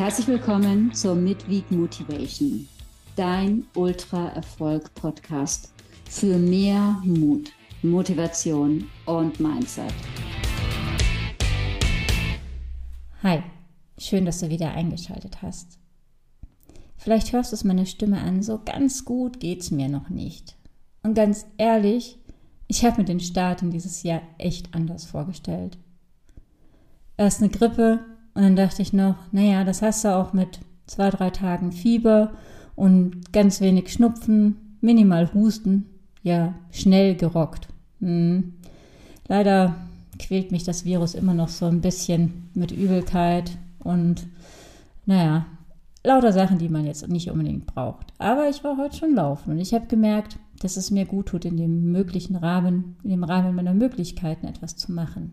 [0.00, 2.66] Herzlich willkommen zur Midweek Motivation,
[3.16, 5.74] dein Ultra-Erfolg-Podcast
[6.08, 9.92] für mehr Mut, Motivation und Mindset.
[13.22, 13.42] Hi,
[13.98, 15.78] schön, dass du wieder eingeschaltet hast.
[16.96, 20.56] Vielleicht hörst du es meiner Stimme an, so ganz gut geht's mir noch nicht.
[21.02, 22.18] Und ganz ehrlich,
[22.68, 25.76] ich habe mir den Start in dieses Jahr echt anders vorgestellt.
[27.18, 28.02] Erst eine Grippe,
[28.34, 32.32] und dann dachte ich noch, naja, das hast du auch mit zwei, drei Tagen Fieber
[32.76, 35.86] und ganz wenig Schnupfen, minimal Husten,
[36.22, 37.68] ja, schnell gerockt.
[38.00, 38.54] Hm.
[39.28, 39.76] Leider
[40.18, 44.26] quält mich das Virus immer noch so ein bisschen mit Übelkeit und
[45.06, 45.46] naja,
[46.04, 48.08] lauter Sachen, die man jetzt nicht unbedingt braucht.
[48.18, 51.44] Aber ich war heute schon laufen und ich habe gemerkt, dass es mir gut tut,
[51.44, 55.32] in dem möglichen Rahmen, in dem Rahmen meiner Möglichkeiten etwas zu machen.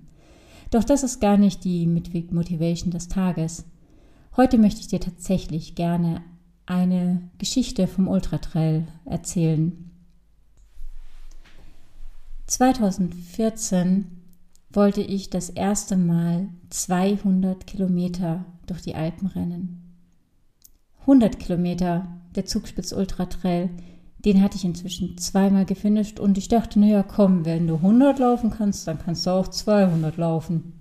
[0.69, 3.65] Doch das ist gar nicht die Midweek Motivation des Tages.
[4.35, 6.21] Heute möchte ich dir tatsächlich gerne
[6.65, 9.91] eine Geschichte vom Ultratrail erzählen.
[12.47, 14.05] 2014
[14.69, 19.95] wollte ich das erste Mal 200 Kilometer durch die Alpen rennen.
[21.01, 23.69] 100 Kilometer der Zugspitz Ultratrail
[24.27, 28.49] den hatte ich inzwischen zweimal gefinisht und ich dachte, naja, komm, wenn du 100 laufen
[28.49, 30.73] kannst, dann kannst du auch 200 laufen.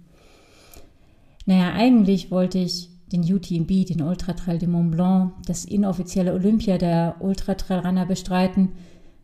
[1.45, 6.77] Naja, eigentlich wollte ich den UTMB, den Ultra Trail de Mont Blanc, das inoffizielle Olympia
[6.77, 8.71] der Ultra Trail Runner bestreiten.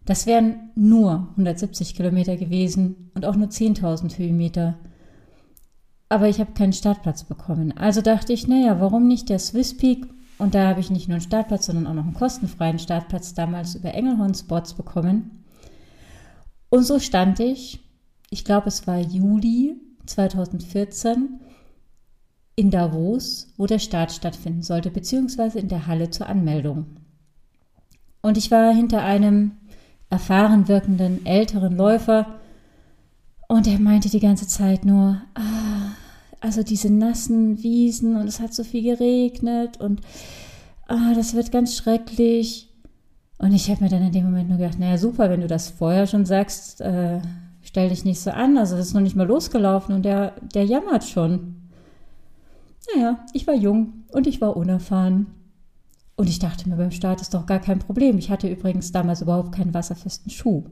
[0.05, 4.79] Das wären nur 170 Kilometer gewesen und auch nur 10.000 Höhenmeter.
[6.09, 7.77] Aber ich habe keinen Startplatz bekommen.
[7.77, 10.07] Also dachte ich, naja, warum nicht der Swiss Peak
[10.39, 13.75] und da habe ich nicht nur einen Startplatz, sondern auch noch einen kostenfreien Startplatz damals
[13.75, 15.45] über Engelhorn Spots bekommen.
[16.69, 17.81] Und so stand ich,
[18.31, 21.41] ich glaube es war Juli 2014,
[22.55, 26.87] in Davos, wo der Start stattfinden sollte, beziehungsweise in der Halle zur Anmeldung.
[28.21, 29.53] Und ich war hinter einem
[30.11, 32.39] erfahren wirkenden älteren Läufer
[33.49, 35.62] und er meinte die ganze Zeit nur, ah,
[36.43, 40.01] also diese nassen Wiesen und es hat so viel geregnet und
[40.89, 42.69] ah, das wird ganz schrecklich.
[43.39, 45.71] Und ich habe mir dann in dem Moment nur gedacht, naja, super, wenn du das
[45.71, 47.21] vorher schon sagst, äh,
[47.63, 48.59] stell dich nicht so an.
[48.59, 51.57] Also das ist noch nicht mal losgelaufen und der, der jammert schon.
[52.95, 55.27] Naja, ich war jung und ich war unerfahren.
[56.17, 58.19] Und ich dachte mir, beim Start ist doch gar kein Problem.
[58.19, 60.65] Ich hatte übrigens damals überhaupt keinen wasserfesten Schuh.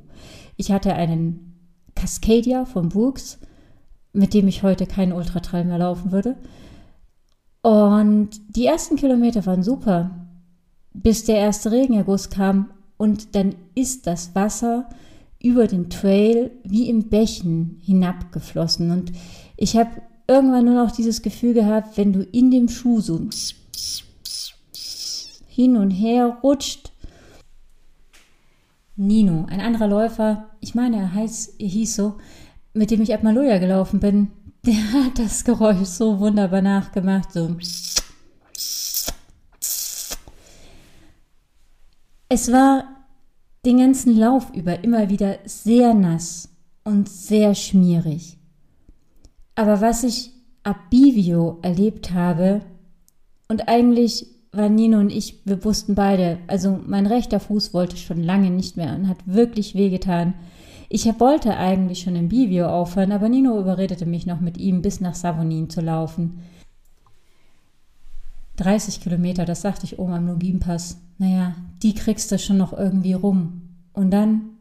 [0.57, 1.59] Ich hatte einen
[1.95, 3.39] Cascadia von Brooks
[4.12, 6.37] mit dem ich heute keinen Ultratrail mehr laufen würde.
[7.62, 10.10] Und die ersten Kilometer waren super,
[10.93, 14.88] bis der erste Regenerguss kam und dann ist das Wasser
[15.43, 18.91] über den Trail wie im Bächen hinabgeflossen.
[18.91, 19.12] Und
[19.56, 19.91] ich habe
[20.27, 23.21] irgendwann nur noch dieses Gefühl gehabt, wenn du in dem Schuh so
[25.48, 26.92] hin und her rutscht.
[28.97, 32.19] Nino, ein anderer Läufer, ich meine, er, heißt, er hieß so,
[32.73, 34.29] mit dem ich ab Maloja gelaufen bin,
[34.67, 37.33] der hat das Geräusch so wunderbar nachgemacht.
[37.33, 37.57] So.
[42.29, 42.85] Es war
[43.65, 46.49] den ganzen Lauf über immer wieder sehr nass
[46.85, 48.39] und sehr schmierig.
[49.55, 50.33] Aber was ich
[50.63, 52.63] ab Bivio erlebt habe,
[53.49, 58.23] und eigentlich waren Nino und ich, wir wussten beide, also mein rechter Fuß wollte schon
[58.23, 60.35] lange nicht mehr und hat wirklich wehgetan.
[60.93, 65.01] Ich wollte eigentlich schon im Bivio aufhören, aber Nino überredete mich noch mit ihm bis
[65.01, 66.41] nach Savonin zu laufen.
[68.56, 71.01] 30 Kilometer, das sagte ich oben am Logimpass.
[71.19, 73.62] Naja, die kriegst du schon noch irgendwie rum.
[73.93, 74.56] Und dann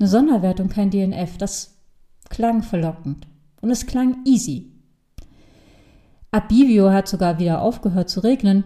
[0.00, 1.36] eine Sonderwertung, kein DNF.
[1.36, 1.76] Das
[2.30, 3.26] klang verlockend.
[3.60, 4.72] Und es klang easy.
[6.30, 8.64] Ab Bivio hat sogar wieder aufgehört zu regnen.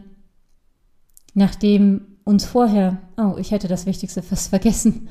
[1.34, 5.08] Nachdem uns vorher, oh, ich hätte das Wichtigste fast vergessen,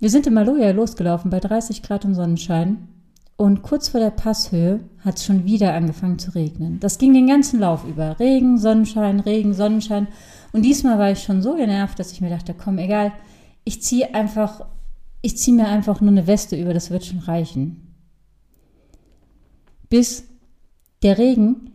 [0.00, 2.88] wir sind in Maloja losgelaufen bei 30 Grad und Sonnenschein
[3.36, 6.80] und kurz vor der Passhöhe hat es schon wieder angefangen zu regnen.
[6.80, 8.18] Das ging den ganzen Lauf über.
[8.18, 10.08] Regen, Sonnenschein, Regen, Sonnenschein.
[10.52, 13.12] Und diesmal war ich schon so genervt, dass ich mir dachte, komm, egal,
[13.62, 14.66] ich ziehe einfach,
[15.22, 17.94] ich ziehe mir einfach nur eine Weste über, das wird schon reichen.
[19.88, 20.24] Bis
[21.04, 21.74] der Regen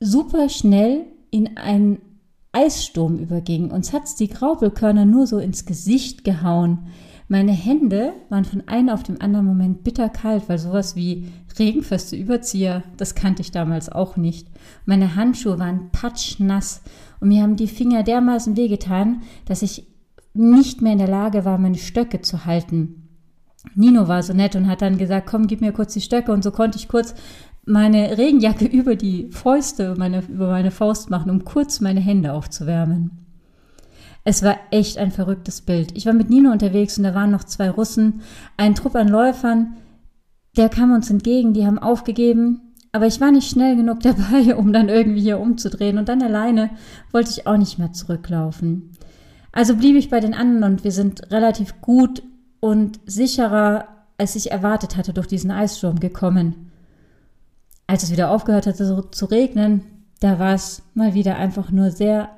[0.00, 1.98] super schnell in einen
[2.52, 3.70] Eissturm überging.
[3.70, 6.86] Uns hat's die Graupelkörner nur so ins Gesicht gehauen.
[7.28, 11.28] Meine Hände waren von einem auf dem anderen Moment bitterkalt, weil sowas wie
[11.58, 14.48] regenfeste Überzieher, das kannte ich damals auch nicht.
[14.84, 16.82] Meine Handschuhe waren patschnass
[17.20, 19.86] und mir haben die Finger dermaßen wehgetan, dass ich
[20.34, 23.08] nicht mehr in der Lage war, meine Stöcke zu halten.
[23.74, 26.44] Nino war so nett und hat dann gesagt, komm, gib mir kurz die Stöcke und
[26.44, 27.14] so konnte ich kurz
[27.64, 33.23] meine Regenjacke über die Fäuste, meine, über meine Faust machen, um kurz meine Hände aufzuwärmen.
[34.24, 35.96] Es war echt ein verrücktes Bild.
[35.96, 38.22] Ich war mit Nino unterwegs und da waren noch zwei Russen,
[38.56, 39.76] ein Trupp an Läufern,
[40.56, 44.72] der kam uns entgegen, die haben aufgegeben, aber ich war nicht schnell genug dabei, um
[44.72, 46.70] dann irgendwie hier umzudrehen und dann alleine
[47.12, 48.90] wollte ich auch nicht mehr zurücklaufen.
[49.52, 52.22] Also blieb ich bei den anderen und wir sind relativ gut
[52.60, 56.72] und sicherer, als ich erwartet hatte, durch diesen Eissturm gekommen.
[57.86, 59.82] Als es wieder aufgehört hatte so zu regnen,
[60.20, 62.30] da war es mal wieder einfach nur sehr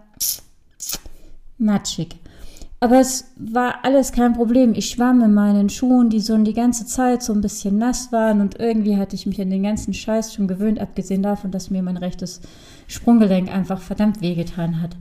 [1.59, 2.17] matschig.
[2.79, 4.75] Aber es war alles kein Problem.
[4.75, 8.41] Ich schwamm in meinen Schuhen, die so die ganze Zeit so ein bisschen nass waren
[8.41, 11.83] und irgendwie hatte ich mich an den ganzen Scheiß schon gewöhnt, abgesehen davon, dass mir
[11.83, 12.43] mein rechtes
[12.87, 14.97] Sprunggelenk einfach verdammt wehgetan hat.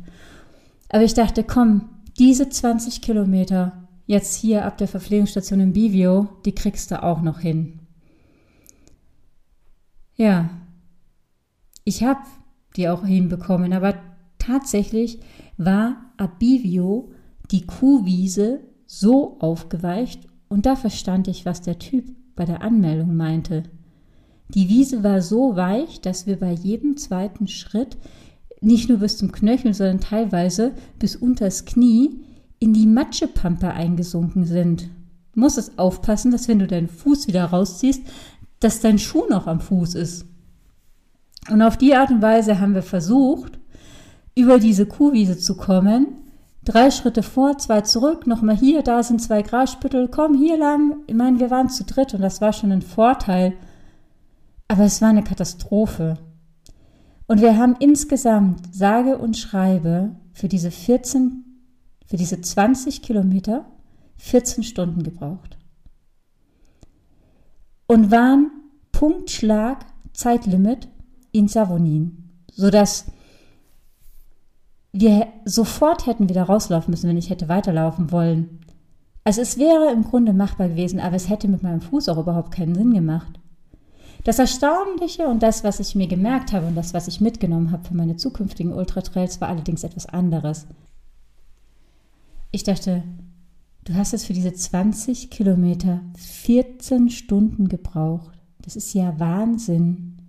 [0.89, 6.55] Aber ich dachte, komm, diese 20 Kilometer jetzt hier ab der Verpflegungsstation in Bivio, die
[6.55, 7.79] kriegst du auch noch hin.
[10.15, 10.49] Ja,
[11.83, 12.21] ich habe
[12.77, 13.95] die auch hinbekommen, aber
[14.39, 15.19] tatsächlich
[15.57, 17.11] war Abivio
[17.51, 22.05] die Kuhwiese so aufgeweicht und da verstand ich, was der Typ
[22.35, 23.63] bei der Anmeldung meinte.
[24.49, 27.97] Die Wiese war so weich, dass wir bei jedem zweiten Schritt
[28.61, 32.21] nicht nur bis zum Knöchel, sondern teilweise bis unters Knie
[32.59, 34.89] in die Matschepampe eingesunken sind.
[35.33, 38.03] Du musstest aufpassen, dass wenn du deinen Fuß wieder rausziehst,
[38.59, 40.25] dass dein Schuh noch am Fuß ist.
[41.49, 43.59] Und auf die Art und Weise haben wir versucht,
[44.35, 46.07] über diese Kuhwiese zu kommen.
[46.63, 50.97] Drei Schritte vor, zwei zurück, nochmal hier, da sind zwei Grasspüttel, komm hier lang.
[51.07, 53.53] Ich meine, wir waren zu dritt und das war schon ein Vorteil.
[54.67, 56.17] Aber es war eine Katastrophe.
[57.27, 61.43] Und wir haben insgesamt, sage und schreibe, für diese 14,
[62.05, 63.65] für diese 20 Kilometer
[64.17, 65.57] 14 Stunden gebraucht.
[67.87, 68.51] Und waren
[68.91, 70.87] Punktschlag Zeitlimit
[71.31, 73.05] in Savonin, sodass
[74.97, 78.61] wir sofort hätten wieder rauslaufen müssen, wenn ich hätte weiterlaufen wollen.
[79.25, 82.51] Also es wäre im Grunde machbar gewesen, aber es hätte mit meinem Fuß auch überhaupt
[82.51, 83.39] keinen Sinn gemacht.
[84.23, 87.83] Das Erstaunliche und das, was ich mir gemerkt habe und das, was ich mitgenommen habe
[87.83, 90.65] für meine zukünftigen Ultratrails, war allerdings etwas anderes.
[92.51, 93.03] Ich dachte,
[93.83, 98.39] du hast es für diese 20 Kilometer 14 Stunden gebraucht.
[98.61, 100.19] Das ist ja Wahnsinn.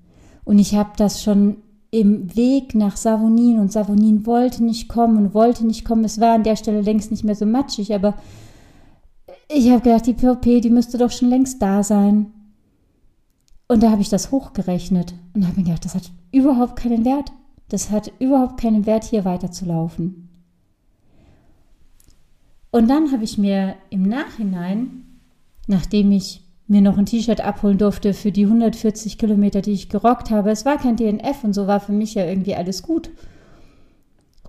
[0.44, 1.58] Und ich habe das schon
[1.96, 6.04] im Weg nach Savonin und Savonin wollte nicht kommen und wollte nicht kommen.
[6.04, 8.18] Es war an der Stelle längst nicht mehr so matschig, aber
[9.48, 12.32] ich habe gedacht, die POP, die müsste doch schon längst da sein.
[13.66, 17.32] Und da habe ich das hochgerechnet und habe mir gedacht, das hat überhaupt keinen Wert.
[17.70, 20.28] Das hat überhaupt keinen Wert, hier weiterzulaufen.
[22.70, 25.18] Und dann habe ich mir im Nachhinein,
[25.66, 30.30] nachdem ich mir noch ein T-Shirt abholen durfte für die 140 Kilometer, die ich gerockt
[30.30, 30.50] habe.
[30.50, 33.10] Es war kein DNF und so war für mich ja irgendwie alles gut.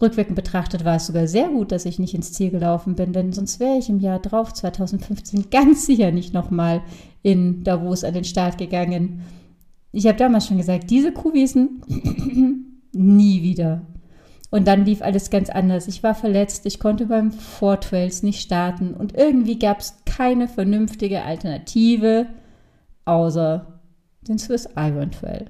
[0.02, 3.34] Rückwirkend betrachtet war es sogar sehr gut, dass ich nicht ins Ziel gelaufen bin, denn
[3.34, 6.82] sonst wäre ich im Jahr drauf, 2015, ganz sicher nicht nochmal
[7.24, 9.22] in Davos an den Start gegangen.
[9.92, 11.82] Ich habe damals schon gesagt, diese Kuhwiesen
[12.94, 13.82] nie wieder.
[14.50, 15.88] Und dann lief alles ganz anders.
[15.88, 21.24] Ich war verletzt, ich konnte beim Fortrails nicht starten und irgendwie gab es keine vernünftige
[21.24, 22.28] Alternative
[23.06, 23.80] außer
[24.28, 25.50] den Swiss Iron Trail.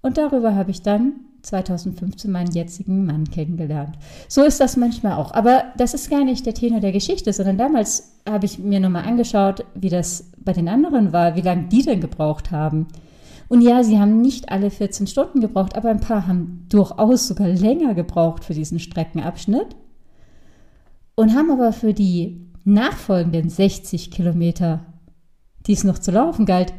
[0.00, 3.96] Und darüber habe ich dann 2015 meinen jetzigen Mann kennengelernt.
[4.28, 5.32] So ist das manchmal auch.
[5.32, 9.04] Aber das ist gar nicht der Tenor der Geschichte, sondern damals habe ich mir nochmal
[9.04, 12.86] angeschaut, wie das bei den anderen war, wie lange die denn gebraucht haben.
[13.52, 17.48] Und ja, sie haben nicht alle 14 Stunden gebraucht, aber ein paar haben durchaus sogar
[17.48, 19.76] länger gebraucht für diesen Streckenabschnitt
[21.16, 24.86] und haben aber für die nachfolgenden 60 Kilometer,
[25.66, 26.72] die es noch zu laufen galt,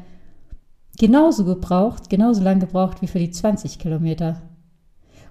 [0.97, 4.41] genauso gebraucht, genauso lang gebraucht wie für die 20 Kilometer.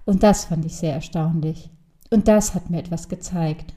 [0.04, 1.70] Und das fand ich sehr erstaunlich.
[2.10, 3.74] Und das hat mir etwas gezeigt,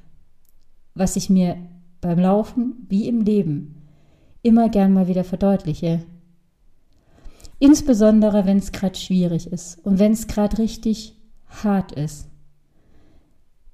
[0.94, 1.58] was ich mir
[2.00, 3.88] beim Laufen wie im Leben
[4.44, 6.06] immer gern mal wieder verdeutliche.
[7.60, 11.16] Insbesondere, wenn es gerade schwierig ist und wenn es gerade richtig
[11.48, 12.28] hart ist.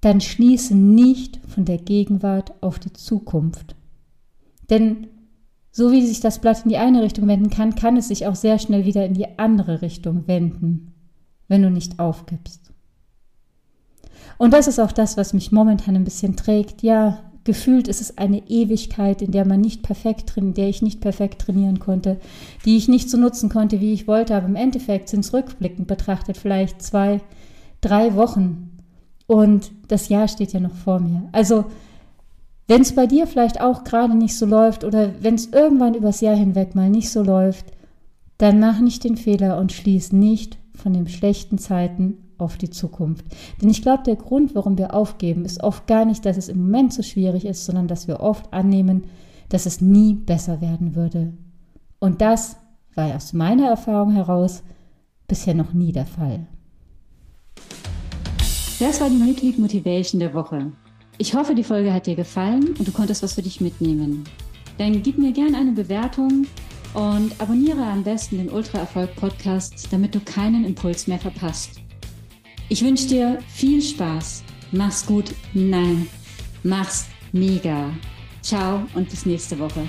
[0.02, 3.76] Dann schließe nicht von der Gegenwart auf die Zukunft.
[4.70, 5.08] Denn
[5.72, 8.36] so wie sich das Blatt in die eine Richtung wenden kann, kann es sich auch
[8.36, 10.94] sehr schnell wieder in die andere Richtung wenden,
[11.48, 12.72] wenn du nicht aufgibst.
[14.38, 16.82] Und das ist auch das, was mich momentan ein bisschen trägt.
[16.82, 21.02] Ja, gefühlt ist es eine Ewigkeit, in der man nicht perfekt in der ich nicht
[21.02, 22.20] perfekt trainieren konnte,
[22.66, 24.36] die ich nicht so nutzen konnte, wie ich wollte.
[24.36, 27.22] Aber im Endeffekt sind es rückblickend betrachtet vielleicht zwei,
[27.82, 28.78] drei Wochen.
[29.28, 31.30] Und das Jahr steht ja noch vor mir.
[31.32, 31.66] Also,
[32.68, 36.22] wenn es bei dir vielleicht auch gerade nicht so läuft oder wenn es irgendwann übers
[36.22, 37.66] Jahr hinweg mal nicht so läuft,
[38.38, 43.26] dann mach nicht den Fehler und schließ nicht von den schlechten Zeiten auf die Zukunft.
[43.62, 46.62] Denn ich glaube, der Grund, warum wir aufgeben, ist oft gar nicht, dass es im
[46.62, 49.06] Moment so schwierig ist, sondern dass wir oft annehmen,
[49.50, 51.34] dass es nie besser werden würde.
[52.00, 52.58] Und das
[52.96, 54.64] war aus meiner Erfahrung heraus
[55.28, 56.48] bisher noch nie der Fall.
[58.80, 60.72] Das war die Mitglied Motivation der Woche.
[61.18, 64.24] Ich hoffe, die Folge hat dir gefallen und du konntest was für dich mitnehmen.
[64.80, 66.48] Dann gib mir gerne eine Bewertung
[66.94, 71.81] und abonniere am besten den Ultra Erfolg Podcast, damit du keinen Impuls mehr verpasst.
[72.72, 74.46] Ich wünsche dir viel Spaß.
[74.72, 75.26] Mach's gut.
[75.54, 76.08] Nein,
[76.64, 77.90] mach's mega.
[78.42, 79.86] Ciao und bis nächste Woche.